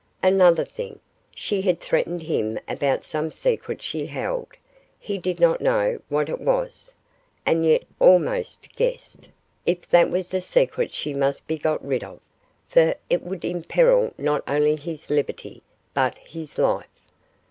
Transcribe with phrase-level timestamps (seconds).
[0.23, 0.99] Another thing,
[1.35, 4.47] she had threatened him about some secret she held
[4.97, 6.95] he did not know what it was,
[7.45, 9.29] and yet almost guessed;
[9.67, 12.19] if that was the secret she must be got rid of,
[12.67, 15.61] for it would imperil not only his liberty,
[15.93, 16.87] but his life.